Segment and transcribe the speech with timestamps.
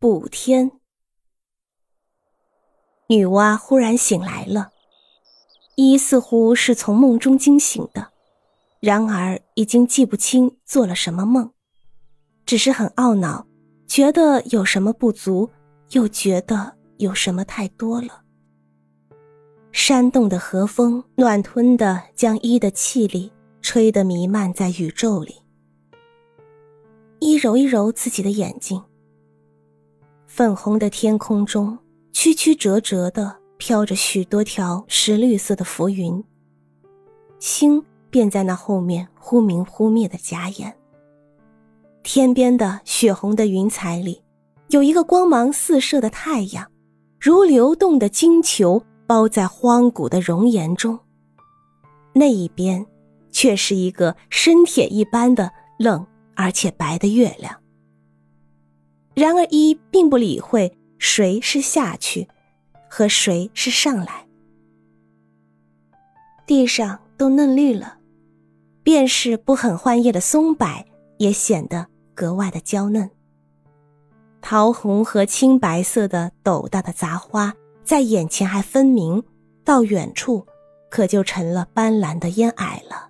[0.00, 0.70] 补天。
[3.08, 4.70] 女娲忽然醒来了，
[5.74, 8.12] 一似乎是从梦中惊醒的，
[8.78, 11.52] 然而已经记不清做了什么梦，
[12.46, 13.48] 只是很懊恼，
[13.88, 15.50] 觉得有什么不足，
[15.90, 18.22] 又觉得有什么太多了。
[19.72, 25.42] 煽动的和风，暖吞的将一的气力吹得弥漫在宇宙里。
[27.18, 28.80] 一揉一揉自己的眼睛，
[30.28, 31.76] 粉红的天空中
[32.12, 36.22] 曲曲折折的飘着许多条石绿色的浮云，
[37.40, 40.72] 星便在那后面忽明忽灭的眨眼。
[42.02, 44.22] 天边的血红的云彩里，
[44.68, 46.70] 有一个光芒四射的太阳，
[47.18, 50.96] 如流动的金球包在荒古的熔岩中。
[52.12, 52.86] 那一边，
[53.32, 56.06] 却是一个深铁一般的冷。
[56.40, 57.52] 而且白的月亮。
[59.18, 62.28] 然而一并不理会谁是下去，
[62.88, 64.28] 和谁是上来。
[66.46, 67.98] 地上都嫩绿了，
[68.84, 70.84] 便是不很换叶的松柏
[71.16, 73.10] 也显得格外的娇嫩。
[74.40, 79.24] 桃红和青白色的斗大的杂花在眼前还分明，
[79.64, 80.46] 到远处
[80.88, 83.07] 可就成了斑斓的烟霭了。